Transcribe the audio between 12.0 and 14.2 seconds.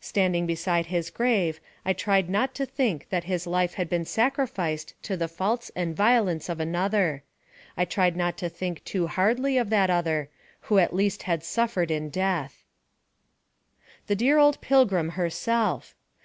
death. The